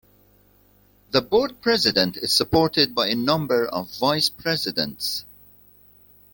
[1.11, 5.25] The board president is supported by a number of vice-presidents.